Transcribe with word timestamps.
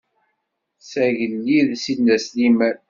S 0.89 0.91
agellid 1.05 1.69
Sidna 1.83 2.17
Sliman. 2.25 2.77